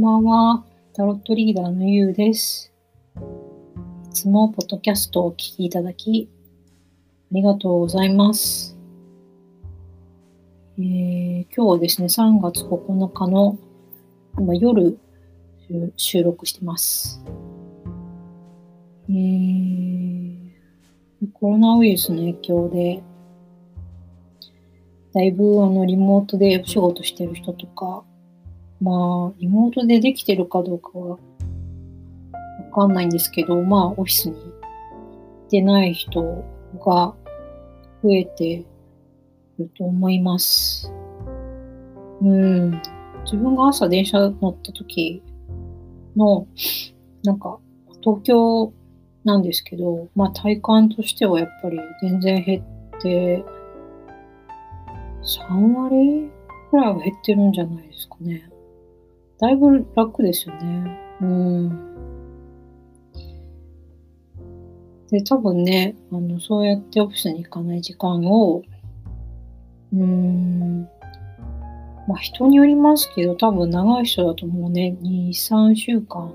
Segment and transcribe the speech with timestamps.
[0.00, 0.64] んばんは。
[0.94, 2.72] タロットリーダーのゆうです。
[4.08, 6.30] いつもポッドキャストをお聞きいただき、
[7.30, 8.78] ありがとうございます。
[10.78, 13.58] えー今日はですね、3月9日の
[14.36, 14.98] 今夜
[15.68, 17.22] 収収録してます。
[19.10, 20.50] えー
[21.34, 23.02] コロナウイルスの影響で、
[25.12, 28.02] だいぶあのリモートでお仕事してる人とか、
[28.80, 31.18] まあ、リモートでできてるかどうかはわ
[32.72, 36.44] かんないんですけど、まあ、オフィスに行ってない人
[36.84, 37.14] が
[38.02, 38.64] 増えて
[39.58, 40.90] ると思います。
[42.22, 42.70] うん。
[43.24, 45.22] 自分が朝電車乗った時
[46.16, 46.46] の、
[47.22, 47.58] なんか、
[48.02, 48.72] 東京
[49.24, 53.44] なんですけど、まあ体感としてはやっぱり全然減って、
[55.22, 56.30] 3割
[56.70, 58.50] くらいは減ってるんじゃないですかね。
[59.40, 60.98] だいぶ楽ですよね。
[61.22, 61.90] うん。
[65.10, 68.62] で、多分ね、あの、そうやってオフィスに行かない時間を、
[69.92, 70.88] うーん、
[72.06, 76.32] まあ人によりますけど、多分長い人だともうね、2、3週間、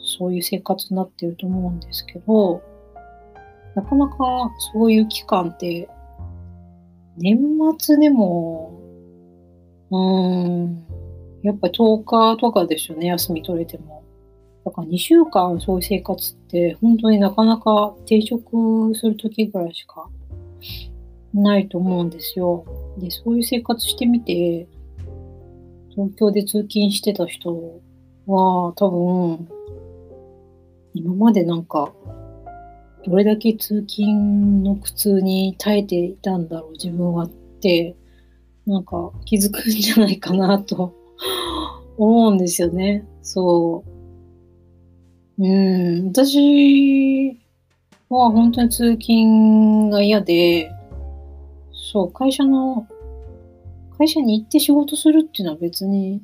[0.00, 2.60] そういう生活になってると思うんですけど、
[3.74, 4.16] なかなか
[4.72, 5.88] そういう期間って、
[7.16, 7.38] 年
[7.78, 8.78] 末でも、
[9.90, 10.91] うーん、
[11.42, 14.02] やっぱ10日とかですよね、休み取れても。
[14.64, 20.08] だから2週間そういう生活って本当になかなか定職するときぐらいしか
[21.34, 22.64] ないと思うんですよ。
[22.98, 24.68] で、そういう生活してみて、
[25.90, 27.80] 東京で通勤してた人
[28.26, 29.48] は多分、
[30.94, 31.92] 今までなんか、
[33.04, 37.96] どれだけ通勤の苦痛に耐えていたんだろう、自分はって、
[38.64, 40.94] なんか気づくんじゃないかなと
[41.98, 43.04] 思うんですよね。
[43.22, 45.44] そう。
[45.44, 47.38] うん、私
[48.08, 50.70] は本当に通勤が嫌で、
[51.72, 52.86] そう、会社の、
[53.98, 56.22] 会社に行って仕事するっていうのは別に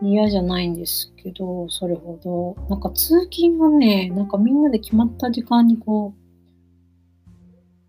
[0.00, 2.56] 嫌じゃないんですけど、それほど。
[2.68, 6.14] なんか通勤がね、なんかみんなで決まった時間にこ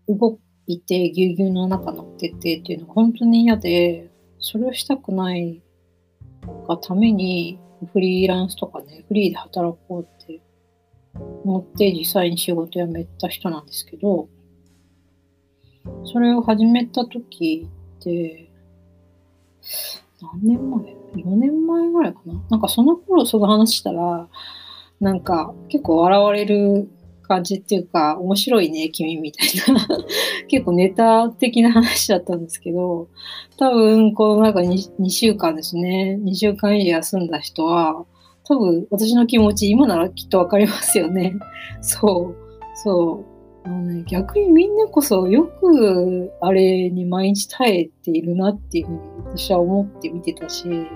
[0.08, 4.09] う、動いて、ぎゅうぎゅうの中乗っててっていうのが本当に嫌で、
[4.40, 5.62] それをしたくない
[6.68, 7.58] がために、
[7.92, 10.40] フリーランスとかね、フリーで働こうって
[11.44, 14.28] 思って実際に仕事辞めた人なんですけど、
[16.04, 17.68] それを始めた時
[17.98, 18.50] って、
[20.20, 20.80] 何年前
[21.14, 22.34] ?4 年前ぐらいかな？
[22.50, 24.28] なんかその頃その話したら、
[25.00, 26.90] なんか結構笑われる
[27.30, 29.86] 感じっていうか、面白いね、君みたいな。
[30.48, 33.06] 結構ネタ的な話だったんですけど、
[33.56, 38.04] 多分この中 2, 2週間ですね、2週間以上休んだ人は、
[38.42, 41.36] 多分私の気持ち今ならきっとわかりますよね。
[41.80, 42.36] そう、
[42.74, 43.24] そう。
[43.62, 48.98] あのね、逆にみんなこそよくあれに毎日耐えているなっていうふうに
[49.36, 50.86] 私は思って見てたし、うん。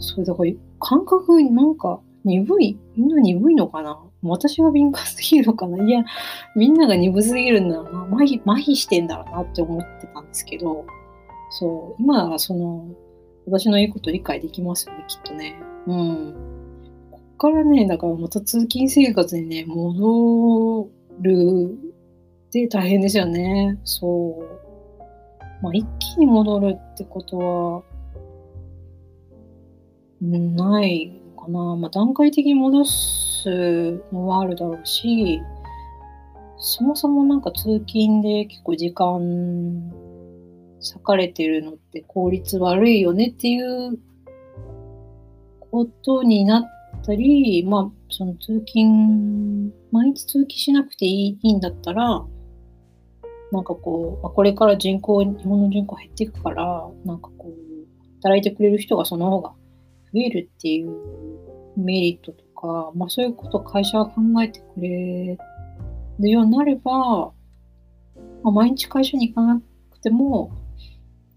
[0.00, 3.98] そう、だから感覚になんか鈍い、みんな鈍いのかな？
[4.22, 5.82] 私が敏感すぎるのかな？
[5.84, 6.04] いや、
[6.54, 8.16] みんなが鈍すぎるんだろうな。
[8.16, 10.84] 麻痺、麻痺してんだろうなって思ってたんですけど、
[11.50, 12.86] そう、今ならその、
[13.46, 15.60] 私の言うこと理解できますよね、きっとね。
[15.86, 16.34] うん。
[17.10, 20.88] こっからね、だからまた通勤生活にね、戻
[21.20, 21.78] る
[22.46, 23.80] って大変ですよね。
[23.84, 24.60] そう。
[25.62, 27.82] まあ、一気に戻るってことは、
[30.22, 31.19] ない
[31.50, 31.76] な。
[31.76, 35.40] まあ、段階的に戻すのはあるだろうし、
[36.58, 39.90] そもそもなんか通勤で結構時間
[40.80, 43.98] 割かれてるのって効率悪いよねっていう
[45.70, 52.24] ことになったり、まあ、その通勤、毎日通勤しなくていいんだったら、
[53.52, 57.70] なんかこう、あこれから人口、日本の人口減っていくから、なんかこう、
[58.22, 59.50] 働いてくれる人がその方が
[60.12, 60.90] 増えるっていう
[61.80, 65.38] メリットとか、まあそういうことを会社が考えてくれ
[66.18, 67.32] るようになれば、
[68.42, 69.60] まあ、毎日会社に行かな
[69.90, 70.50] くても、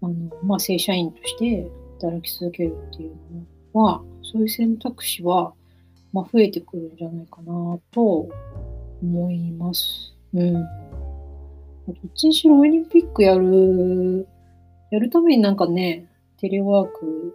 [0.02, 1.68] あの、まあ正社員として
[2.00, 3.16] 働き続けるっていう
[3.74, 5.54] のは、そういう選択肢は、
[6.12, 8.28] まあ増えてくるんじゃないかなと
[9.02, 10.14] 思います。
[10.34, 10.52] うん。
[10.54, 14.26] どっちにしろオリンピックやる、
[14.90, 16.08] やるためになんかね、
[16.38, 17.34] テレワーク、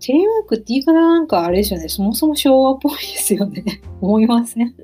[0.00, 3.64] テレワークって言い方なんかあれですよね、そもそも昭和っぽいですよね。
[4.00, 4.74] 思いません？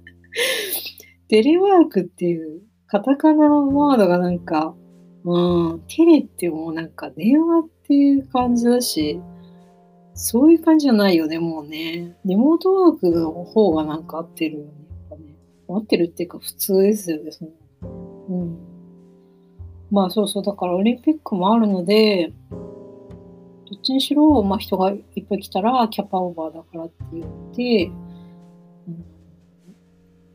[1.28, 4.74] テレワークっていうカタカナワードがなんか、
[5.24, 9.20] うん、テレってもうなんか電話っていう感じだし、
[10.14, 12.16] そういう感じじゃないよね、もうね。
[12.24, 14.70] リモートワークの方がなんか合ってるよね。
[15.10, 15.34] やっぱね
[15.68, 17.50] 合ってるっていうか普通ですよね、その。
[18.28, 18.58] うん。
[19.90, 22.32] まあそうそう、だからオリンピックもあるので、
[23.78, 27.92] っちにしろ、まあ人がいっぱい来たらキャパオーバーだからって言って、
[28.88, 29.04] うん、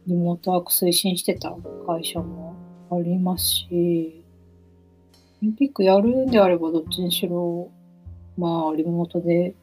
[0.07, 1.55] リモートワーク推進してた
[1.85, 2.55] 会社も
[2.91, 4.23] ありますし、
[5.41, 7.69] オリンピックやるんであればどっちにしろ、
[8.37, 9.55] まあリモートで、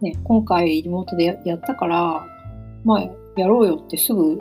[0.00, 2.26] ね、今回リモートでやったから、
[2.84, 3.00] まあ
[3.36, 4.38] やろうよってすぐ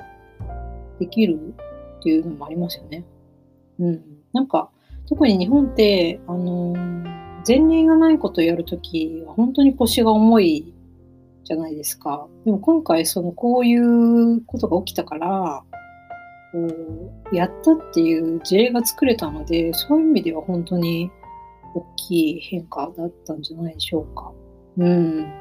[1.00, 1.54] できる
[2.00, 3.06] っていうのもありますよね。
[3.80, 4.02] うん。
[4.34, 4.70] なんか、
[5.08, 10.74] 特に日本って、あのー、前例がないことをやるときは本当に腰が重い
[11.44, 12.28] じゃないですか。
[12.44, 15.64] でも今回、その、こういうことが起きたから、
[16.52, 16.60] こ
[17.32, 21.12] う、やったっていう事例が作れたので、そういう意味では本当に
[21.76, 24.32] 大きい変化だったんじゃないでしょうか。
[24.78, 25.32] うん。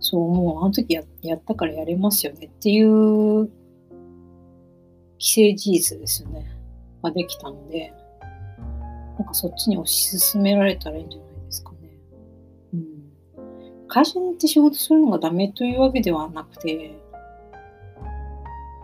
[0.00, 3.50] そう、もうあの時ややったからやれますよねっていう
[5.18, 6.46] 既成事実ですよね。
[7.02, 7.92] ができたので、
[9.22, 11.78] なんかそっちに推し進められたらいいんじゃないですかね。
[12.74, 13.86] うん。
[13.86, 17.00] 会社に行って仕事するのがダメというわけではなくて、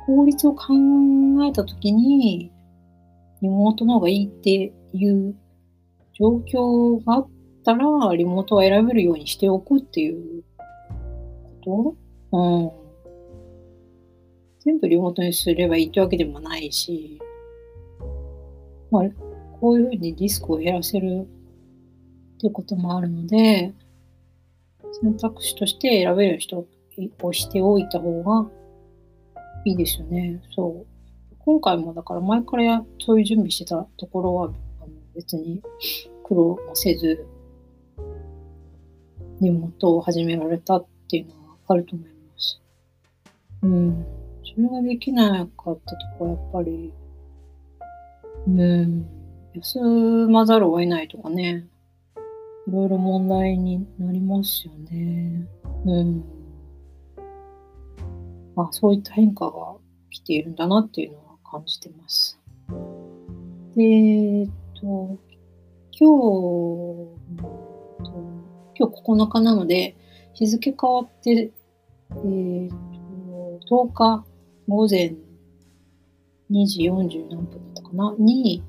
[0.07, 0.65] 法律を考
[1.45, 2.53] えたときに、
[3.43, 5.35] リモートの方がいいっていう
[6.13, 7.29] 状況があっ
[7.65, 10.45] たら、リモートは選べるようにしておくっていう
[11.65, 11.97] こ
[12.31, 12.39] と？
[12.39, 12.71] うん。
[14.61, 17.19] 全部リモートにすればいいってわけでもないし、
[18.93, 19.03] まあ、
[19.61, 21.27] こういうふうにリスクを減らせる
[22.37, 23.75] っていうこともあるので、
[25.01, 26.67] 選択肢として選べる人
[27.23, 28.51] をしておいた方が
[29.65, 30.41] いいですよね。
[30.55, 30.87] そう。
[31.39, 34.51] 今回もだから前からそういう準備してたところは
[35.15, 35.63] 別に
[36.25, 37.27] 苦労もせず、
[39.41, 42.61] 荷物を始められたっていうのはあると思います。
[43.63, 44.07] うん。
[44.45, 46.93] それができなかったとこはやっぱり、
[48.47, 49.18] うん、
[49.63, 51.67] 休まざるを得ないとかね、
[52.67, 55.47] いろいろ問題になりますよね。
[55.85, 56.25] うん。
[58.55, 59.77] まあ、そういった変化が
[60.11, 62.39] 起きているんだなっていうのは感じてます。
[63.75, 64.49] で、えっ
[64.81, 65.19] と、
[65.93, 67.19] 今日、
[68.79, 69.97] 今日9日なので、
[70.35, 71.51] 日付変わって、
[72.11, 72.71] えー、
[73.67, 74.25] と10日
[74.69, 75.15] 午前
[76.51, 78.63] 2時40何分だったかなに、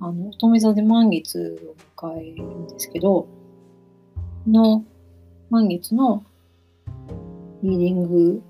[0.00, 1.58] あの、乙女座で満月
[1.96, 3.28] を迎えるんですけど、
[4.46, 4.84] の
[5.50, 6.24] 満月の
[7.62, 8.42] リーディング、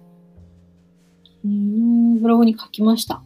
[1.24, 3.22] 昨日ブログに書きました。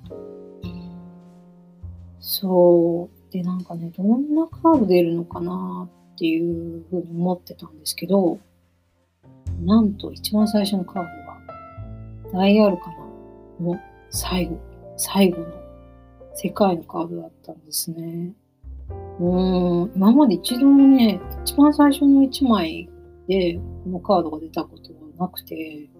[2.20, 3.32] そう。
[3.32, 8.38] で、なんかね、どんなカード出るのかなっていうふうに思ってたんですけど、
[9.62, 12.96] なんと一番最初のカードが、ダイアルカナ
[13.66, 13.80] の
[14.10, 14.58] 最後、
[14.96, 15.59] 最後の
[16.42, 18.32] 世界のカードだったんですね。
[19.20, 22.88] うん、今まで一度もね、一番最初の1枚
[23.28, 25.90] でこのカードが出たことがなくて、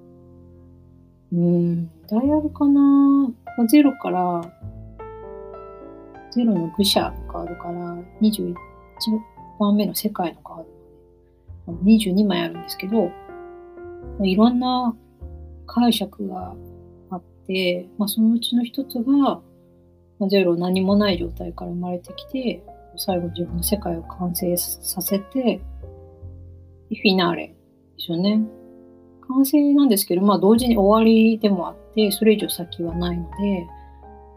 [1.31, 3.31] うん、ダイヤルかな？
[3.69, 4.41] ゼロから、
[6.31, 8.55] ゼロの愚者のカードから21
[9.59, 10.57] 番目の世界のカー
[11.67, 13.11] ドまで、22枚あるんですけど、
[14.23, 14.97] いろんな
[15.67, 16.55] 解釈が
[17.11, 19.43] あって、まあ、そのうちの一つが、
[20.29, 22.63] ゼロ何もない状態から生まれてきて、
[22.97, 25.61] 最後自分の世界を完成させて、
[26.89, 27.55] フィナーレで
[27.99, 28.43] すよね。
[29.29, 33.67] 完成なんですけど、まあ同時に終わりでもあって、それ以上先はないので、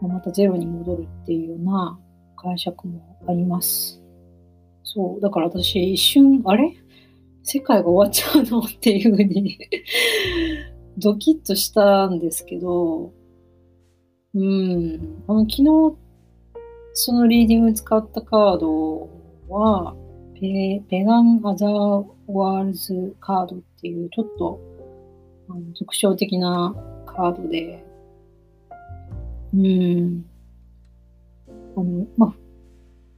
[0.00, 1.98] またゼロに戻るっていうような
[2.36, 4.00] 解釈もあります。
[4.84, 5.20] そう。
[5.20, 6.76] だから私一瞬、あれ？
[7.42, 8.60] 世界が終わっちゃうの？
[8.60, 9.58] っていうふうに
[10.98, 13.12] ドキッとしたんですけど、
[14.34, 15.22] うん。
[15.28, 15.96] あの、昨日、
[16.92, 19.08] そのリーディング使ったカード
[19.48, 19.94] は、
[20.34, 24.60] ペペガン・アザー・ワールズカードっていう、ちょっと、
[25.48, 26.74] あの特徴的な
[27.06, 27.84] カードで、
[29.54, 30.24] うん。
[31.76, 32.34] あの、まあ、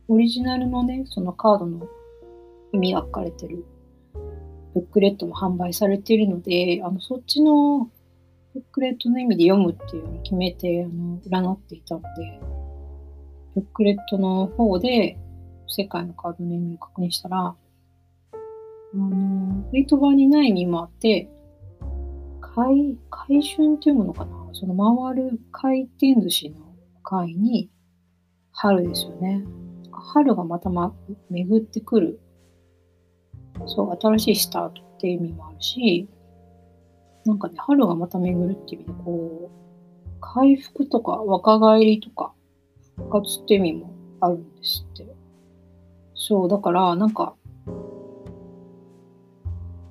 [0.09, 1.87] オリジナルのね、そのカードの
[2.73, 3.65] 意味が書かれてる
[4.75, 7.91] ブックレットも販売されているので、あの、そっちの
[8.57, 12.41] ブックレットの意味で読むっていうふうに決めて、あの、占っていたので、
[13.55, 15.19] ブックレットの方で
[15.69, 17.55] 世界のカードの意味を確認したら、あ
[18.95, 21.29] の、フェイト版にない意味もあって、
[22.41, 24.49] 回、回春っていうものかな？
[24.55, 26.57] その回る回転寿司の
[27.03, 27.71] 回に、
[28.53, 29.45] 春ですよね。
[29.93, 30.95] 春がまたま
[31.29, 32.21] 巡ってくる。
[33.67, 36.09] そう、新しいスタートっていう意味もあるし、
[37.27, 42.33] なんかね、春がまた巡るっていう意味で、こう、回復とか若返りとか
[42.97, 43.91] 復活って意味も
[44.21, 45.07] あるんですって。
[46.15, 47.35] そう、だから、なんか、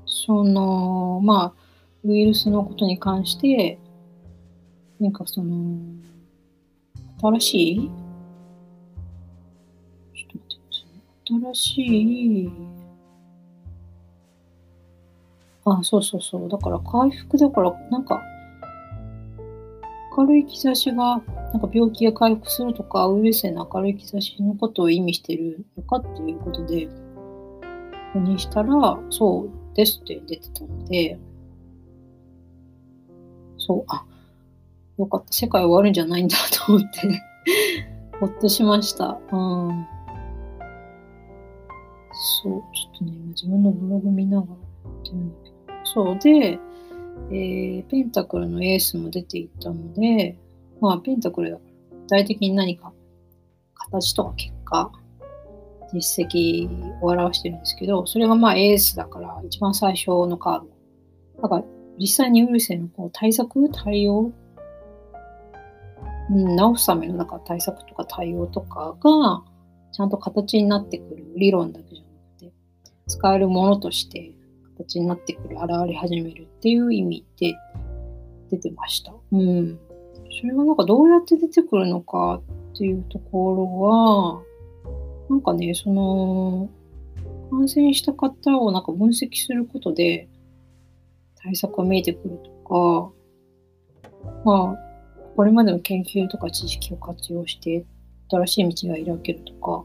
[0.06, 1.62] その、まあ、
[2.04, 3.80] ウイルスのことに関して、
[5.00, 5.78] なんかその、
[7.22, 7.92] 新しい
[10.16, 10.84] ちょっと待ってくださ
[11.32, 11.54] いね。
[11.54, 12.52] 新しい、
[15.66, 16.50] あ、そうそうそう。
[16.50, 18.22] だから回復だから、なんか、
[20.18, 21.22] 明るい兆しが、
[21.54, 26.88] なんか病気が回復するとか、ウイルスへの明るい兆しのことを意味してるのかっていうことで、
[28.14, 31.20] にしたら、そうですって出てたので、
[33.58, 34.06] そう、あ、
[34.98, 35.34] よかった。
[35.34, 37.22] 世界終わるんじゃないんだと思って
[38.20, 39.20] ほっとしました。
[39.32, 39.86] うん。
[42.44, 42.60] そう、ちょ
[42.96, 44.58] っとね、今自分のブログ見ながらや
[45.00, 45.45] ってるん。
[45.96, 46.60] そうで、
[47.32, 50.38] えー、ペンタクルのエースも出ていったので、
[50.82, 52.92] まあ、ペンタクルだから、具体的に何か
[53.76, 54.92] 形とか結果、
[55.94, 56.70] 実績
[57.02, 61.42] を表してるんですけど、それがまあエースだから、一番最初のカード。
[61.44, 61.64] だから、
[61.98, 64.34] 実際にウイルスへのこう対策、対応、
[66.30, 69.44] うん、治すためのなんか対策とか対応とかが、
[69.94, 72.54] ちゃんと形になってくる理論だけじゃなくて、
[73.08, 74.34] 使えるものとして
[74.78, 77.56] 形になってくる、現れ始めるっていう意味で
[78.52, 79.14] 出てました。
[79.32, 79.80] うん。
[80.40, 82.42] それがなんかどうやって出てくるのか
[82.74, 84.44] っていうところは、
[85.30, 86.70] なんかね、その、
[87.50, 90.28] 感染した方をなんか分析することで
[91.36, 93.12] 対策が見えてくるとか、
[94.44, 94.78] まあ、
[95.36, 97.86] これまでの研究とか知識を活用して
[98.30, 99.84] 新しい道が開けるとか、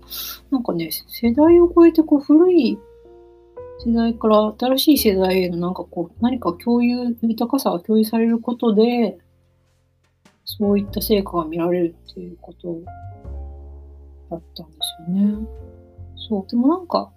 [0.51, 2.79] なんかね、世代を超えてこう古い
[3.85, 9.19] 世代から新しい世代へのなんかこう、何か共有、豊かさが共有されることで、
[10.45, 12.81] そういった成果が見られるっていうこと
[14.31, 15.47] だったんですよね。
[16.29, 16.51] そう。
[16.51, 17.11] でもなんか、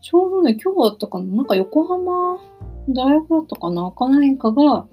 [0.00, 2.38] ちょうどね、今日だったかな、なんか横浜
[2.88, 4.86] 大学だったかな、か何かが、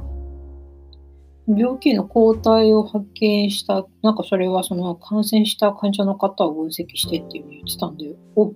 [1.48, 8.51] 病気の抗体を発見した、なんかそれはその感染した患者の方を分析してっていうふうに言ってたんで、お、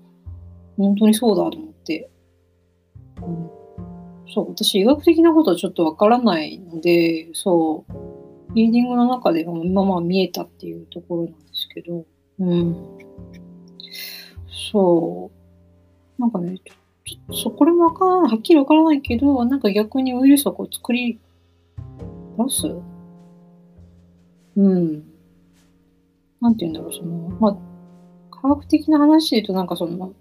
[0.76, 2.10] 本当にそうだと思って、
[3.22, 3.50] うん、
[4.34, 12.06] そう、私医学的なことはちょっとわからないので、そう、リーディングの中でも今まあ見えたっていうところなんですけど、
[12.40, 12.76] うん。
[14.72, 15.32] そ
[16.18, 16.22] う。
[16.22, 16.74] なんかね、ちょ
[17.18, 21.20] っとそこれもわからない、はっきりわからないけど、なんか逆にウイルスをこう作り
[22.38, 22.76] 出す？
[24.58, 25.04] うん。
[26.42, 27.58] なんて言うんだろう、その、まあ、
[28.32, 30.14] 科学的な話で言うと、なんかその、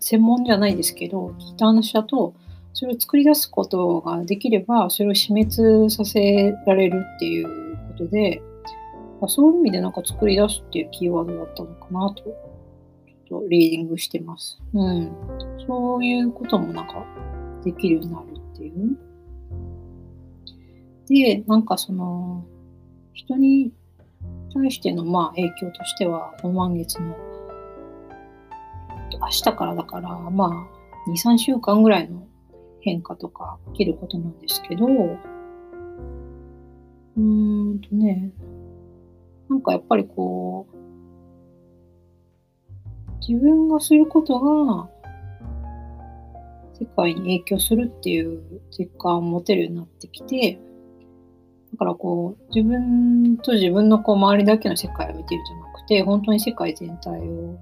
[0.00, 2.34] 専門じゃないですけど、聞いた話だと、
[2.72, 8.42] それを作り出すことができれば、それを死滅させられるっていうことで、
[9.20, 14.60] まそういう意味でなんか作り出すっていうキーワードだったのかなと、ちょっとリーディングしてます。
[14.74, 15.12] うん。
[15.66, 17.04] そういうこともなんか
[17.64, 18.96] できるようになるっていう。
[21.08, 22.44] で、なんかその、
[23.12, 23.72] 人に
[24.54, 27.16] 対してのまあ影響としては、この満月の
[29.20, 32.26] 明日からだから、まあ、2、3週間ぐらいの
[32.80, 38.32] 変化とか起きることなんですけど、うーんとね、
[39.48, 40.76] なんかやっぱりこう、
[43.26, 44.88] 自分がすることが
[46.78, 50.58] 世界に影響するっていう実感を持てるようになってきて、
[51.72, 57.58] だからこう、自分と自分のこう周りだけの世界を見てるじゃなくて、本当に世界全体を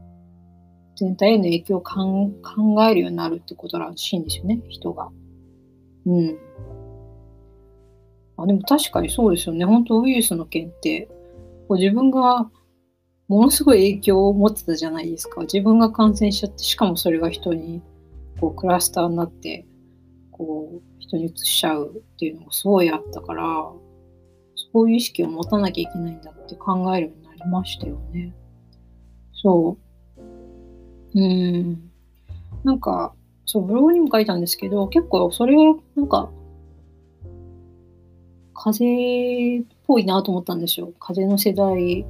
[0.97, 5.11] 全体への影響を考えるようになるってことらしいんですよね、人が。
[6.07, 6.39] うん。
[8.39, 9.65] あでも確かにそうですよね。
[9.65, 11.09] 本当ウイルスの件って、
[11.69, 12.51] こう自分が
[13.29, 15.43] ものすごい影響を持ってたじゃないですか。
[15.43, 17.83] 自分が感染しちゃって、しかもそれが人に
[18.41, 19.67] こうクラスターになって、
[20.31, 23.45] こう人に移しちゃうっていうのがすごいあったから、
[24.73, 28.35] そういう意識を持たなきゃいけないんだって考えるようになりましたよね。
[29.33, 29.86] そう。
[31.17, 31.91] うん。
[32.63, 33.15] なんか、
[33.47, 36.31] そう、ブログにも書いたんですけど、結構それがなんか、
[38.55, 38.85] 風
[39.61, 40.93] っぽいなと思ったんですよ。
[40.99, 42.05] 風の世代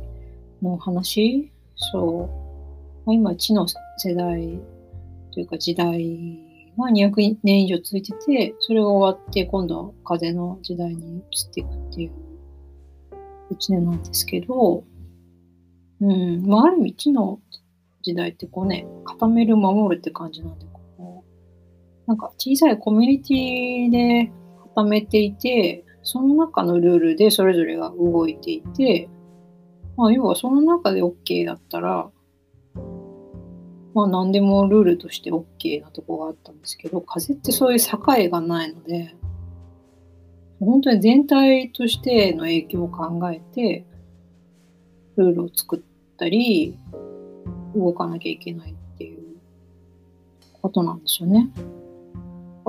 [0.60, 1.50] の話。
[1.76, 2.28] そ
[3.06, 3.12] う。
[3.12, 3.66] 今、地の
[3.98, 4.58] 世代
[5.32, 6.38] というか時代
[6.78, 11.22] が200年以上続いてて、それが終わって、今度は風の時代に移っ
[11.54, 12.12] ていくっていう
[13.50, 14.82] 1年なんですけど、
[16.00, 16.46] うん。
[16.46, 17.40] まあ、ある意味、地の
[18.06, 21.24] 時代ってこうね、固める、守るって感じなんで、こ
[22.06, 24.32] う、なんか小さいコミュニティで
[24.74, 29.08] 固めていて、その中のルールでそれぞれが動いていて、
[29.96, 32.08] まあ、要はその中で OK だったら、
[33.92, 39.16] まあ何でもルールとして OK なとこがあったんですけど、風ってそういう境がないので、
[40.60, 43.84] 本当に全体としての影響を考えて、
[45.16, 45.80] ルールを作っ
[46.16, 46.78] たり、
[47.76, 49.36] 動かなきゃいけないっていう
[50.62, 51.50] ことなんですよね。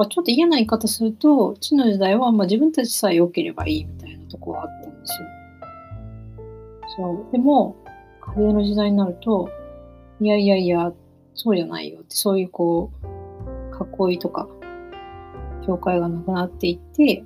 [0.10, 5.28] ちょっと嫌な言い方すると、地の時代はまあ自分たちさえ良ければいいみたいなとこはあったんですよ。
[6.98, 7.32] そう。
[7.32, 7.76] でも、
[8.22, 9.50] 風の時代になると、
[10.22, 10.94] いやいやいや、
[11.34, 14.48] そうじゃないよって、そういうこう、囲いとか、
[15.66, 17.24] 境界がなくなっていって、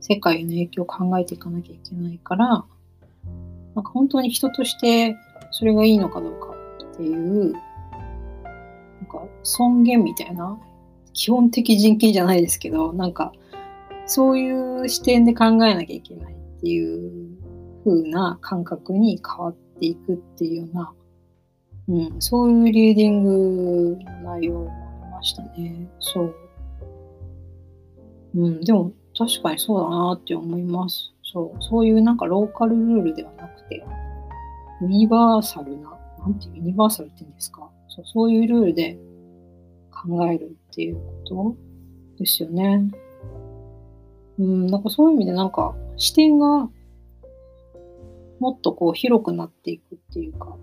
[0.00, 5.16] 世界への影響を考えていかなきゃいけないから、なんか本当に人として
[5.50, 6.54] それがいいのかどうか
[6.92, 7.62] っていう、なん
[9.06, 10.58] か尊厳みたいな、
[11.12, 13.32] 基本的人権じゃないですけど、なんか
[14.06, 17.36] そういう視点で考えなきゃいけないっていう
[17.84, 20.92] 風な感覚に変わっていくっていうような、
[21.88, 24.70] うん、そういうリーディングの内容も
[25.02, 25.88] ありましたね。
[25.98, 26.34] そう。
[28.34, 31.12] うん、でも確かにそうだなって思います。
[31.22, 33.84] そう、そういうなんかローカルルールではなくて、
[34.82, 37.70] ユニバーサルな、なんていうユニバーサルって言うんですか？
[37.88, 38.98] そうそういうルールで
[39.90, 41.56] 考えるっていうこと
[42.18, 42.90] ですよね。
[44.38, 46.68] うん、なんかそういう意味でなんか視点が
[48.40, 50.56] もっとこう広くなっていくっていうか、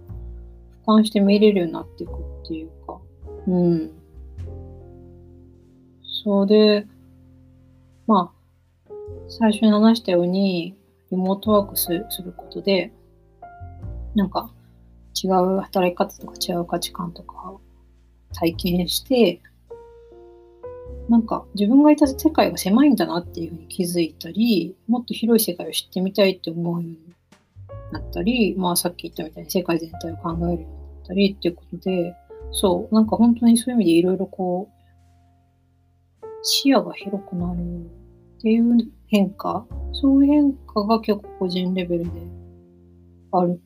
[0.86, 2.16] 俯瞰して見れるようになっていくっ
[2.48, 3.00] ていうか、
[3.48, 3.92] うん。
[6.24, 6.86] そうで、
[8.06, 8.92] まあ、
[9.30, 10.76] 最初に話したように、
[11.12, 12.92] リモートワークすることで、
[14.16, 14.52] なんか
[15.22, 17.54] 違う働き方とか違う価値観とか
[18.34, 19.42] 体験して、
[21.10, 26.98] なんか自分がいた世界が狭いんだなっていうふうに気づいたり、もっと広い世界を知ってみたいって思うように
[27.92, 32.16] なったり、まあさっき言ったみたいに世界全体を考えるようになったりっていうことで、
[32.52, 42.10] そう、なんか本当にそういう意味でいろいろこう、視野が広くなるっていう変化、そういう変化が結構個人レベルで
[43.32, 43.60] ある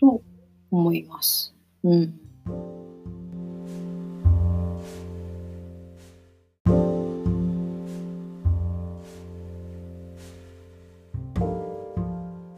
[0.00, 0.22] と
[0.70, 1.54] 思います。
[1.84, 2.20] うん。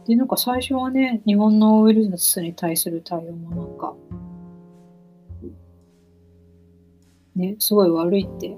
[0.05, 3.93] で、なんか最初はね、日本のウイルスに対する対応もなんか、
[7.35, 8.55] ね、すごい悪いって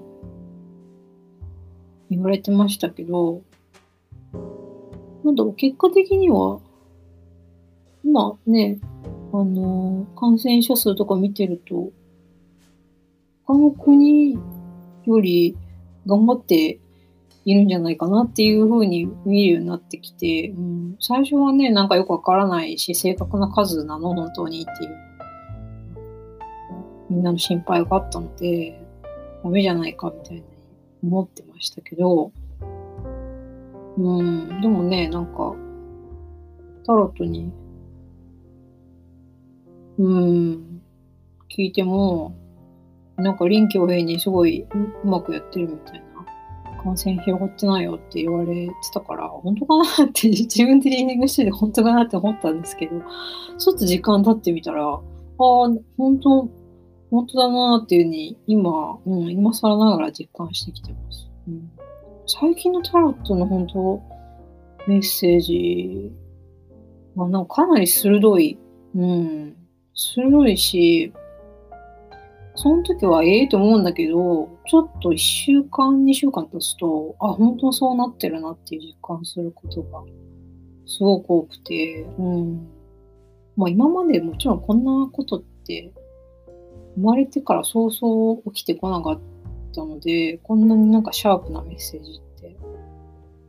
[2.10, 3.42] 言われてましたけど、
[5.24, 6.60] なんだろう、結果的には
[8.06, 8.78] 今ね、
[9.32, 11.90] あのー、感染者数とか見てると、
[13.44, 14.38] 他の国
[15.04, 15.56] より
[16.06, 16.78] 頑張って
[17.44, 24.96] いるんじゃないかなっていうふうに見るようになってきて、うん、最初はね、なんかよくわからないし、正確な数なの本当にっていう、
[27.10, 28.80] みんなの心配があったので、
[29.42, 30.44] ダメじゃないかみたいに
[31.02, 32.30] 思ってましたけど、
[33.98, 35.56] うん、でもね、なんか、
[36.84, 37.50] タロットに
[39.98, 40.82] うん。
[41.48, 42.36] 聞いても、
[43.16, 44.66] なんか臨機応変にすごい
[45.04, 46.06] うまくやってるみたいな。
[46.82, 53.00] 感染広がってないよって言われてたから、本当かなって 自分でリーディングしてて本当かなって思ったんですけど、
[53.58, 55.00] ちょっと時間経ってみたら、ああ、
[55.38, 56.48] 本当、
[57.10, 61.30] 本当だなっていうふうに今、うん、今更ながら実感してきてます。
[61.48, 61.70] うん、
[62.26, 64.00] 最近のタロットの本当、
[64.86, 66.12] メッセージ
[67.16, 68.58] はなんかかなり鋭い、
[68.94, 69.56] うん、
[69.96, 71.12] 鋭いし、
[72.54, 80.02] その時はええと思うんだけど、ちょっと1週間、2週間経つと、あ、本当そうなってるなっていう実感することが
[80.86, 82.68] すごく多くて、うん。
[83.56, 85.92] まあ今までもちろんこんなことって
[86.96, 89.20] 生まれてからそうそう起きてこなかっ
[89.74, 92.56] たので、こんなになんかシャープなメッセージって、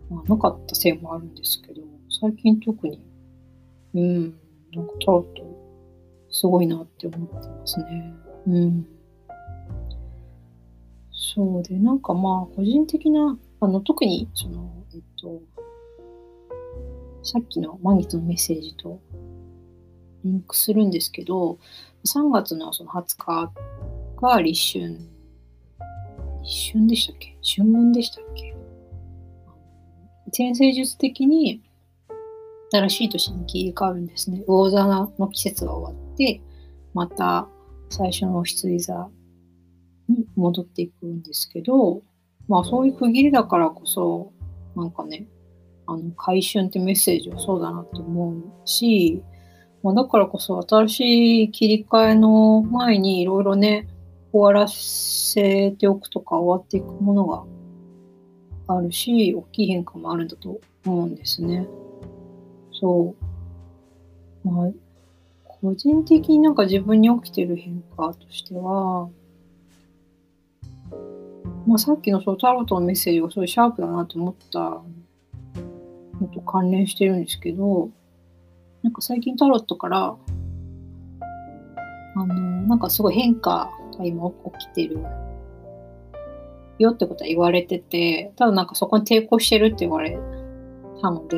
[0.10, 1.82] まあ、なかったせいもあるんですけど、
[2.22, 3.02] 最近特に、
[3.96, 4.24] うん、
[4.74, 5.47] なんかタロット
[6.40, 8.14] すごいなって思ってますね。
[8.46, 8.88] うん。
[11.12, 15.42] そうで、なんかまあ、個人的な、あの、特に、その、えっと、
[17.24, 19.00] さっきの満月のメッセージと
[20.24, 21.58] リンクするんですけど、
[22.06, 23.52] 3月のその20日
[24.22, 25.00] が立春、
[26.44, 27.36] 立春でしたっけ？
[27.42, 28.56] 春分でしたっけ？
[30.34, 31.64] 天星術的に
[32.72, 34.44] 新しい年に切り替わるんですね。
[34.48, 34.86] 魚座
[35.18, 36.07] の季節が終わって、
[36.94, 37.48] また
[37.90, 39.10] 最初の羊座
[40.10, 42.02] に戻っていくんですけど、
[42.48, 44.32] まあそういう区切りだからこそ、
[44.76, 45.28] なんかね、
[45.88, 49.24] あの、回春ってメッセージはそうだなって思うし、
[49.84, 53.88] まあ、だからこそ新しい切り替えの前にいろいろね、
[54.34, 57.44] 終わらせておくとか終わっていくものが
[58.68, 61.68] あるし、大きい変化もあるんだと思うんですね。
[62.74, 63.16] そ
[64.44, 64.48] う。
[64.48, 64.72] まあ、
[65.62, 69.10] 個人的になんか自分に起きてる変化としては、
[71.66, 77.90] まあさっきのそうタロットのメッセージがすごいシャープだなと思ったのと関連してるんですけど、
[78.84, 80.16] なんか最近タロットから、
[82.16, 82.34] あの、
[82.68, 85.04] なんかすごい変化が今起きてる
[86.80, 90.18] よってことは言われてて、ただなんかそこに抵抗してるって言われ
[91.02, 91.38] たので、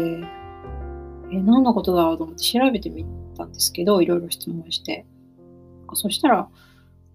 [1.31, 3.05] え、何のことだろうと思って調べてみ
[3.39, 5.05] たんですけど、いろいろ質問して。
[5.93, 6.49] そしたら、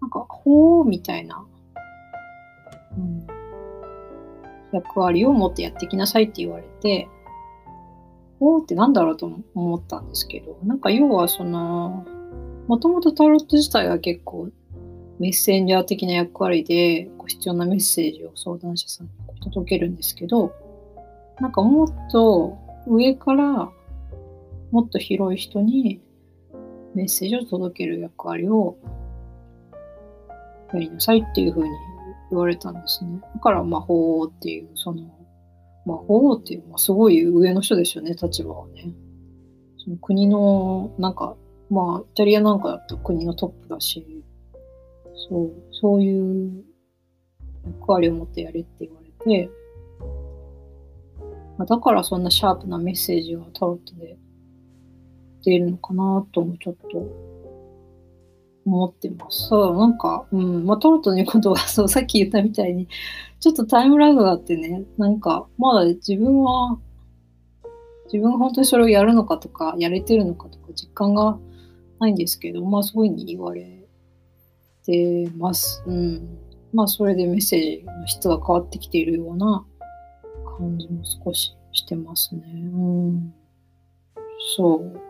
[0.01, 1.45] なんか、ほうみたいな、
[2.97, 3.27] うん、
[4.73, 7.07] 役割を持ってやってきなさいって言われて、
[8.39, 12.05] ほうってなんだろうと思ったんですけど、なんか要はその、
[12.67, 14.49] もともとタロット自体は結構
[15.19, 19.11] メッセンジャー的な役割で必要なメッセージを相談者さんに
[19.41, 20.53] 届けるんですけど、
[21.39, 22.57] なんかもっと
[22.87, 23.69] 上から
[24.71, 26.01] もっと広い人に
[26.95, 28.77] メッセージを届ける役割を
[30.73, 31.69] やりなさいっていうふうに
[32.31, 33.19] 言われたんですね。
[33.35, 35.03] だから魔法っていう、その、
[35.85, 38.93] 魔法っていう、まあ、すごい上の人ですよね、立場はね。
[39.77, 41.35] その国の、なんか、
[41.69, 44.23] まあ、イタリアなんかだった国のトップだし、
[45.29, 46.63] そう、そういう
[47.65, 49.49] 役割を持ってやれって言われて、
[51.57, 54.17] まあ、だからそんなシャープなメッセージがタロットで
[55.45, 57.35] ているのかなともちょっと
[58.65, 59.47] 思ってます。
[59.47, 62.87] そう、なんか、うん、まあ、トロトのことは、 そう、さっき言ったみたいに、
[63.39, 66.77] ちょっとタイムラグがあってね、なんか、まだ自分は、
[68.05, 71.37] 自分が本当にそれをやるのかとか、やれてるのかとか、実感が
[71.99, 73.87] ないんですけど、まあ、そういうふうに言われ
[74.83, 75.83] てます。
[75.85, 76.37] うん。
[76.73, 79.65] まあ、それでメッセージの質が変わってきているような
[80.57, 82.41] 感じも少ししてますね。
[82.73, 83.33] うん。
[84.57, 85.01] そう。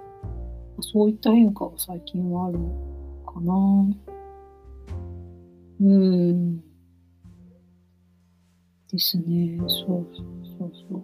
[0.81, 2.59] そういった変化が最近はある
[3.25, 3.53] かな。
[5.81, 6.59] うん。
[8.91, 9.57] ですね。
[9.59, 10.25] そうそう
[10.59, 11.03] そうそう。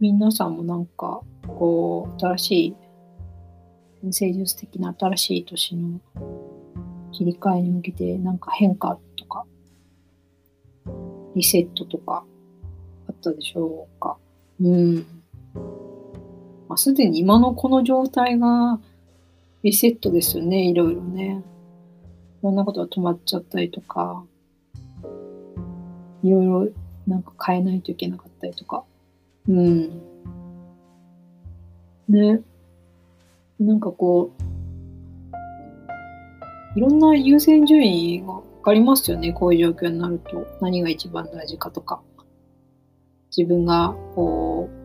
[0.00, 2.76] 皆さんもなんか、こう、新しい、
[4.02, 6.00] 先生術的な新しい年の
[7.12, 9.44] 切り替えに向けて、なんか変化とか、
[11.36, 12.24] リセットとか、
[13.08, 14.16] あったでしょうか？
[14.60, 15.06] うん。
[16.70, 18.78] まあ、すでに今のこの状態が
[19.64, 21.42] リセットですよね、いろいろね。
[22.42, 24.22] いろんなことが止まっちゃったりとか、
[26.22, 26.68] いろいろ
[27.08, 28.84] なんか変えないといけなかったりとか。
[29.48, 30.00] うん。
[32.08, 32.40] ね。
[33.58, 34.42] なんかこう、
[36.78, 40.46] いろんな優先順位がわかりますよね、こういう状況になると。
[40.60, 42.00] 何が一番大事かとか。
[43.36, 44.79] 自分がこう、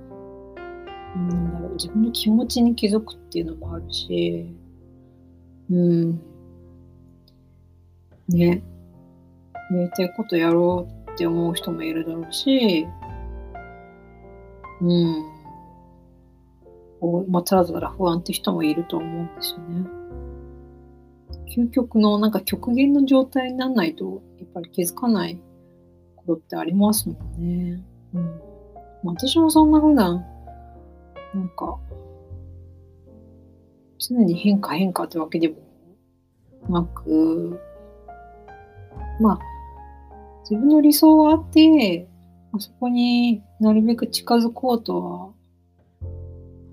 [1.15, 4.53] なんだろう、自分の気持ちに気づくっていうのもあるし、
[5.71, 6.21] うん。
[8.29, 8.63] ね。
[9.71, 12.87] やりたいことやろうって思う人もいるだろうし、
[14.81, 15.35] うん。
[17.29, 19.87] まあ、ただただ不安って人もいると思うんですよね。
[21.55, 25.39] 究極のなんか極限の状態にならないと、やっぱり気づかない
[26.15, 27.83] ことってありますもんね。
[28.13, 28.23] うん。
[29.03, 30.25] まあ、私もそんな普段、
[31.35, 31.77] なんか、
[33.99, 35.55] 常に変化変化ってわけでも
[36.69, 37.59] なく、
[39.19, 39.39] まあ、
[40.49, 42.07] 自分の理想はあって、
[42.53, 45.29] あそこになるべく近づこうとは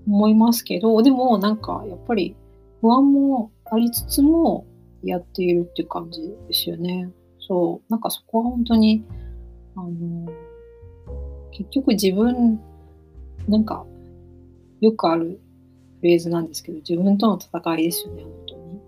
[0.07, 2.33] 思いますけど、でもなんかやっぱり
[2.79, 4.65] 不安もありつつも
[5.03, 7.09] やっているって感じですよね。
[7.39, 7.91] そう。
[7.91, 9.03] なんかそこは本当に、
[9.75, 10.29] あの、
[11.51, 12.61] 結局自分、
[13.49, 13.85] なんか
[14.83, 15.39] よくある
[16.01, 18.81] フレーズなんですけど、自分との戦いですよね、本当に。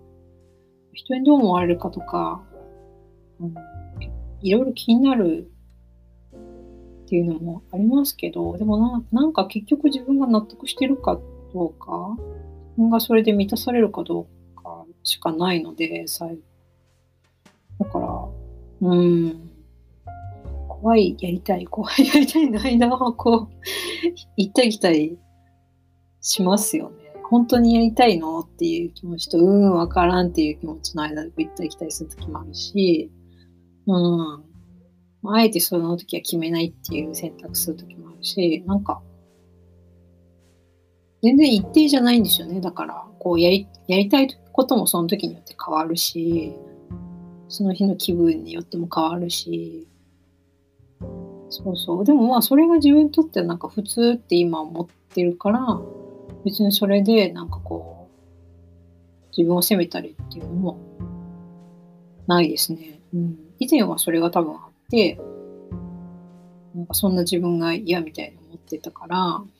[0.92, 2.42] 人にどう思われるかとか、
[3.40, 3.54] うん、
[4.42, 5.50] いろいろ気になる
[7.04, 11.18] っていうのもありますけど、でもななんか結局自分が納得してるか
[11.54, 16.42] どうか、自分がそれで満たされるかどうかしかないので、最後。
[17.78, 18.28] だから、
[18.82, 19.50] うん、
[20.68, 23.54] 怖い、やりたい、怖い、やりたいの間はこう、
[24.36, 25.18] 行ったり来たり
[26.26, 27.12] しますよね。
[27.30, 33.10] 本当にやりたいのっていう気持ちと、うん、わからんっていう気持ちの間で行ったり来たりする時もあるし、
[33.86, 34.44] うん。
[35.28, 39.02] あえてその時は決めないっていう選択する時もあるし、なんか、
[41.22, 42.60] 全然一定じゃないんですよね。
[42.60, 46.52] だから、こうやり、やりたいこともその時によって変わるし、
[47.48, 49.86] その日の気分によっても変わるし、
[51.48, 52.04] そうそう。
[52.04, 55.80] でもまあそれが自分にとってはなんか普通って今思ってるから、
[56.46, 60.78] 別にそれでなんかこう、自分を責めたりっていうのも
[62.28, 63.00] ないですね。
[63.12, 63.36] うん。
[63.58, 65.18] 以前はそれが多分あって、
[66.72, 69.50] なんかそんな自分が嫌みたいに思ってたから、うん、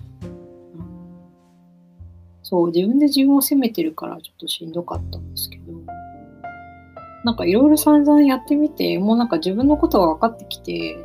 [2.44, 5.72] そう、自分で自分を責めてるからちょっとしんどかったんですけど、
[7.25, 11.05] なんかいろいろ散々やってみて、もうなんか自分のことが分かってきて、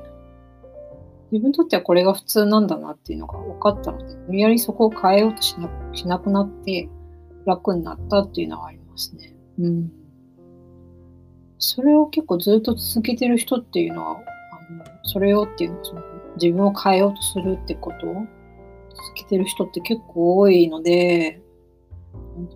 [1.32, 6.90] 自分にとってはこれが普通なんだなっていうのが分かったので、無理やりそこを変えようとしなしなくなって
[7.46, 9.34] 楽になったっていうのはありますね。
[9.60, 9.92] うん。
[11.58, 16.02] それを結構ずっと続けてる人っていうのは、あのそれをっていうのはその
[16.42, 18.08] 自分を変えようとするってこと？
[18.08, 21.42] を続けてる人って結構多いので、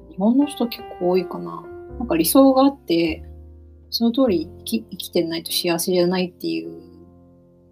[0.10, 1.64] 日本の人結構多いかな。
[1.98, 3.24] なんか理想があって、
[3.90, 6.95] その通り生き生きてないと幸せじゃないっていう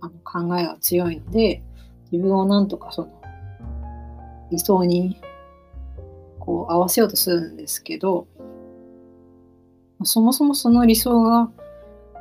[0.03, 1.63] あの考えが強いので、
[2.11, 3.21] 自分をなんとかその
[4.51, 5.19] 理想に
[6.39, 8.27] こう合わせようとするんですけど、
[10.03, 11.49] そもそもその理想が、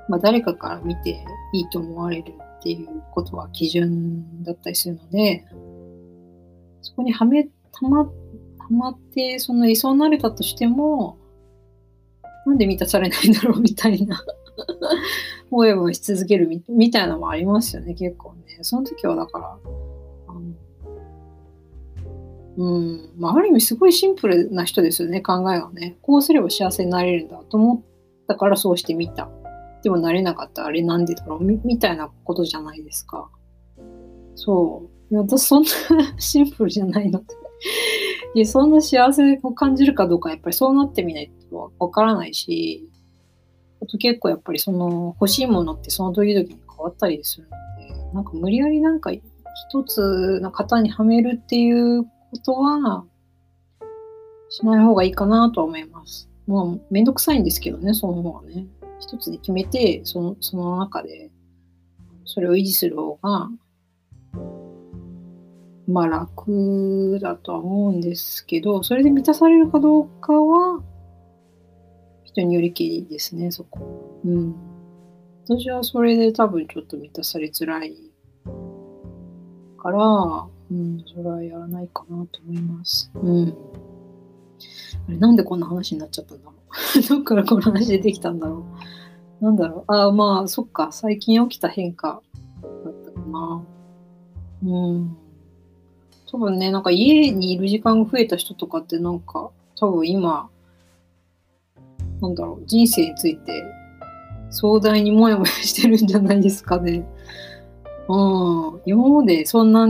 [0.08, 5.44] まあ、誰かから見ていいと思われるっていうことは基準だったりするので、
[6.82, 8.10] そこにはめ、たま、は
[8.70, 11.18] まって、その理想になれたとしても、
[12.46, 14.22] なんで満たされないんだろうみたいな。
[15.52, 18.58] もやもやし続けるみみたいなのもありますよね、結構ね。
[18.62, 19.58] その時はだから、
[20.28, 20.40] あの
[22.56, 25.98] うん、まあ、ある意味すごいシンプルな人ですよね、考えがね。
[26.02, 27.80] こうすれば幸せになれるんだと思っ
[28.26, 29.30] たからそうしてみた。
[29.82, 31.44] でもなれなかったあれなんでだろう？
[31.44, 33.28] みみたいなことじゃないですか。
[34.34, 35.16] そう。
[35.16, 35.68] 私そんな
[36.18, 37.26] シンプルじゃないので
[38.34, 42.88] いや、そんな幸せを感じるかどうかやっぱりそうなってみないとわからないし、
[43.82, 49.22] あと結構やっぱりその欲しいものってその時々に変わったりするので、なんか無理やりなんか一
[49.86, 52.10] つの型にはめるっていうこ
[52.44, 53.04] とは
[54.48, 56.28] しない方がいいかなとは思います。
[56.46, 58.66] もうめんどくさいんですけどね、その方がね。
[59.00, 61.30] 一つに決めて、そのその中で
[62.24, 63.48] それを維持する方が、
[65.88, 70.80] まあ楽だとは思うんですけど、それで満たされるかどうかは、
[72.32, 74.20] 人によりきりですね、そこ。
[74.24, 74.54] うん。
[75.44, 77.94] 私はそれで多分ちょっと満たされづらい
[79.78, 79.98] から、
[80.70, 83.10] うん、それはやらないかなと思います。
[83.14, 83.54] うん。
[85.08, 87.02] あれ、なんでこんな話になっちゃったんだろう。
[87.08, 88.64] どっからこの話出てきたんだろ
[89.40, 89.44] う。
[89.44, 89.92] なんだろう。
[89.92, 90.92] ああ、まあ、そっか。
[90.92, 92.22] 最近起きた変化
[92.84, 93.64] だったかな。
[94.64, 95.16] うん。
[96.30, 100.48] 多分ね、なんか家にいる時間が増えた人とかってなんか、多分今、
[102.22, 103.64] なんだろう、人生について
[104.50, 107.04] 壮大にもやもやしてるんじゃないですかね。
[108.08, 108.80] うん。
[108.86, 109.86] 今までそんな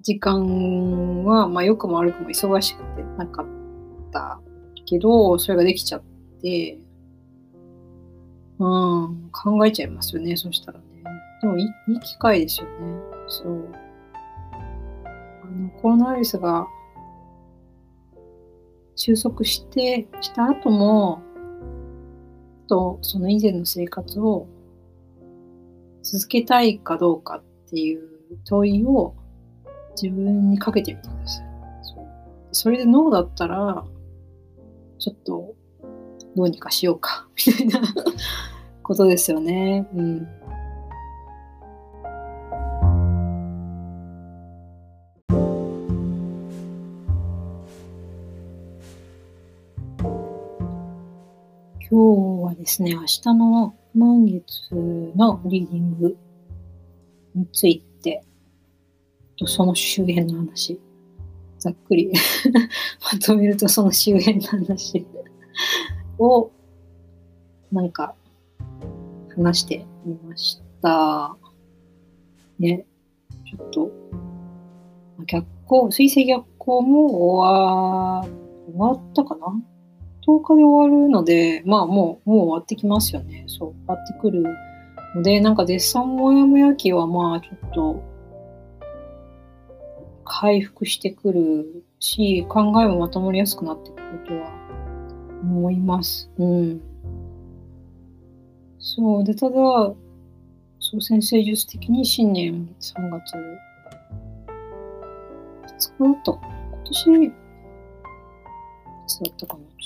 [0.00, 3.46] 時間は、まあ良くも悪くも忙しくてなかっ
[4.10, 4.40] た
[4.86, 6.02] けど、それができちゃっ
[6.40, 6.78] て、
[8.58, 10.84] うん、考えちゃいますよね、そしたらね。
[11.42, 12.70] でもいいいい機会ですよね。
[13.28, 13.68] そう。
[15.42, 16.66] あの、コロナウイルスが
[18.98, 21.22] 収束して、した後も、
[22.68, 24.46] とその以前の生活を
[26.02, 28.02] 続けたいかどうかっていう
[28.44, 29.14] 問いを
[30.00, 31.46] 自分にかけてみてください。
[32.50, 33.84] それでノーだったら、
[34.98, 35.54] ちょっと
[36.34, 37.94] どうにかしようか、みたいな
[38.82, 39.88] ことですよね。
[39.94, 40.28] うん。
[52.68, 54.74] ですね、明日の満月
[55.16, 56.18] のリーディング
[57.34, 58.22] について、
[59.46, 60.78] その周辺の話、
[61.58, 62.12] ざっくり
[63.10, 65.06] まとめるとその周辺の話
[66.20, 66.50] を、
[67.72, 68.14] なんか、
[69.34, 71.38] 話してみました。
[72.58, 72.84] ね、
[73.46, 73.90] ちょっと、
[75.24, 78.28] 逆光、水星逆光も終わ、
[78.66, 79.58] 終わったかな
[80.28, 83.44] 10日で終わるので、まあもう、もう終わってきますよね。
[83.46, 84.44] そう、終わってくる
[85.14, 88.02] ので、なんかデッサンもやもや期はまあちょっと、
[90.24, 94.50] 回復してくるし、考えもまとまりやすくなっていくとは
[95.42, 96.30] 思います。
[96.36, 96.82] うん。
[98.78, 99.24] そう。
[99.24, 103.40] で、ただ、そう、先生術的に新年3月2
[105.96, 107.32] 日だったかな今年、い
[109.06, 109.77] つだったかな？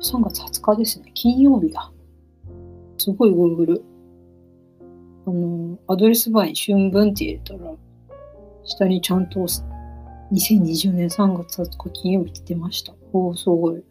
[0.00, 1.10] 3月20日ですね。
[1.14, 1.90] 金曜日だ。
[2.98, 3.84] すごいぐるぐる。
[5.26, 7.72] あの、アドレスバーに春分って入れたら、
[8.64, 12.94] 下にちゃんと2020年3月20日金曜日って出ました。
[13.12, 13.84] おお、すごい。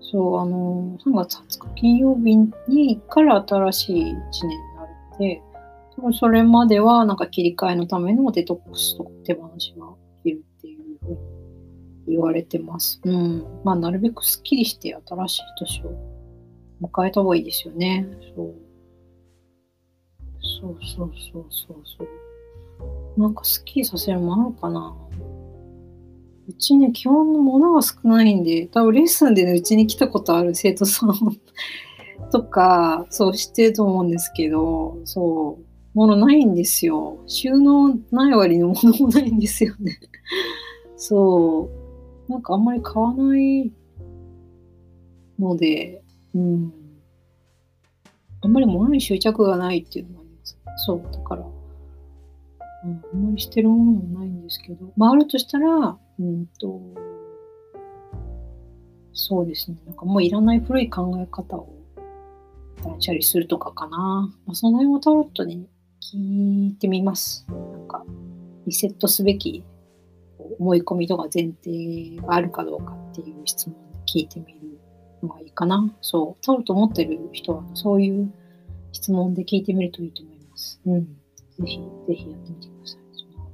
[0.00, 2.36] そう、あの、3月20日金曜日
[2.68, 4.14] にから新しい1年に
[4.74, 5.42] なるので、
[5.96, 9.86] 多分それまではなんか切り替えのためのデトックスとか手放しが
[12.18, 13.00] 言われてます。
[13.04, 13.44] うん。
[13.64, 16.18] まあ、なるべくスッキリして新しい年を
[16.82, 18.06] 迎えた方がいいですよね。
[18.34, 18.54] そう。
[20.60, 23.20] そうそうそうそうそう。
[23.20, 24.96] なんかスッキリさせるもんあるかな
[26.48, 31.12] うちね、基本のものが少ないんで、多分レッスンでね、うちに来たことある生徒さん
[32.32, 37.18] とか、そう知ってると思うんですけど、そう、ものないんですよ。
[37.26, 39.98] 収納ない割のものもないんですよね。
[40.96, 41.77] そう。
[42.28, 43.72] なんかあんまり買わない
[45.38, 46.02] ので、
[46.34, 46.72] うん。
[48.40, 50.58] あんまり物に執着がないっていうのもあります。
[50.86, 51.02] そう。
[51.12, 51.42] だから、
[52.84, 56.80] うん、あんまりしてるものもないんですけど、まああるとしたら、うんと、
[59.12, 59.78] そうですね。
[59.86, 61.74] なんかもういらない古い考え方を
[62.82, 64.32] 断捨離するとかかな。
[64.46, 65.66] まあ、その辺はタロットに
[66.00, 67.46] 聞いてみます。
[67.48, 68.04] なんか、
[68.66, 69.64] リセットすべき
[70.58, 73.80] 思い込みとか前提があるかどうかっていう質問で
[74.12, 74.78] 聞いてみる
[75.22, 75.92] のがいいかな。
[76.00, 76.44] そう。
[76.44, 78.32] タロット持ってる人はそういう
[78.92, 80.80] 質問で聞いてみるといいと思います。
[80.86, 81.04] うん。
[81.04, 81.10] ぜ
[81.64, 82.98] ひ、ぜひやってみてください。
[83.12, 83.50] その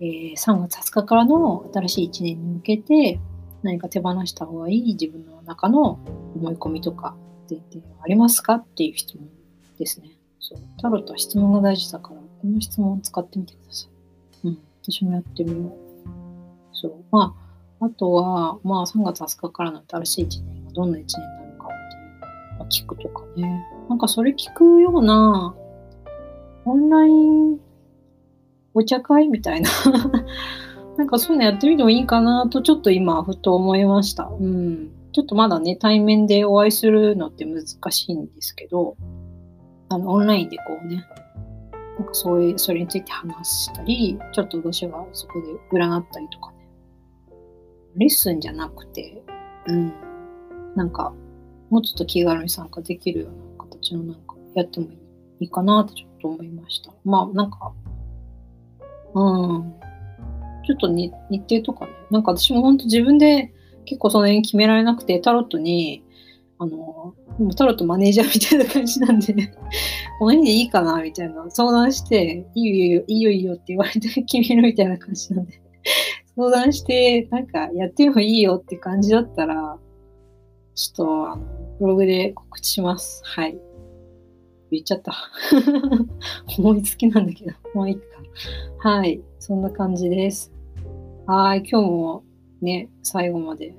[0.00, 3.20] えー3月20日からの新しい1年に向けて
[3.62, 5.98] 何か手放した方がいい自分の中の
[6.34, 7.16] 思い込みとか
[7.48, 9.28] 前提はありますかっていう質問
[9.78, 10.10] ですね。
[10.40, 10.58] そう。
[10.80, 13.93] タロットは質問が大事だから、この質問を使ってみてください。
[14.84, 15.72] 私もやってみよう。
[16.72, 16.92] そう。
[17.10, 17.34] ま
[17.80, 23.64] あ、あとは、まあ3月20日からの新しい1年がどんな1年になるかっていう、まあ、聞くとかね。
[23.88, 25.54] なんかそれ聞くような、
[26.66, 27.58] オンライン
[28.74, 29.70] お茶会みたいな。
[30.98, 34.24] なんかそういうのやってみてもいいかなとちょっと今ふと思いました。
[34.24, 34.90] うん。
[35.12, 38.96] ちょっとまだね、対面でお会いするのって難しいんですけど、
[39.88, 41.04] あの、オンラインでこうね、
[41.98, 46.56] なんかそういう、それについて話したり、ちょっと私がそこで占ったりとかね。
[47.96, 49.22] レッスンじゃなくて、
[49.66, 49.92] うん。
[50.74, 51.12] なんか、
[51.70, 54.86] もうちょっと気軽に参加できるような形のなんかやっても
[55.40, 56.92] いいかなってちょっと思いました。
[57.04, 57.72] まあなんか、
[59.14, 59.74] うん。
[60.66, 63.52] ちょっとに日程とかね、なんか私も本当自分で
[63.84, 66.02] 結構その辺決められなくて、タロットに、
[66.58, 69.34] あの、でもタロットマネージャーみたいな感じなんで、
[70.18, 75.60] この日でいいかなみたいな相談して、いいよいいよ、いいよいいよって言われて決めるみたいな感じなんで、
[76.36, 79.78] 相談して、なんかやってもいいよって感じだったら、
[80.74, 81.44] ちょっとあの
[81.80, 83.22] ブログで告知します。
[83.24, 83.58] はい。
[84.70, 85.14] 言っちゃった。
[86.58, 88.02] 思いつきなんだけど、まあいいか。
[88.88, 89.20] はい。
[89.38, 90.52] そんな感じです。
[91.26, 91.64] はい。
[91.68, 92.24] 今日も
[92.60, 93.76] ね、最後まで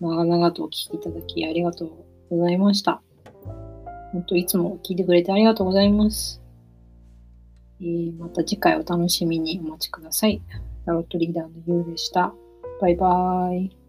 [0.00, 3.02] 長々とお聞きいただきありがとうございました。
[4.12, 6.40] 本当いつも聞いてくれてありがとうございます。
[7.80, 10.40] えーまた次回お楽しみにお待ちください。
[10.84, 12.32] タロットリーダーのゆうでした。
[12.80, 13.85] バイバーイ。